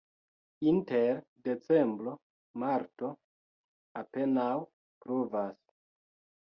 [0.69, 1.19] Inter
[1.49, 3.13] decembro-marto
[4.03, 4.51] apenaŭ
[5.05, 5.61] pluvas.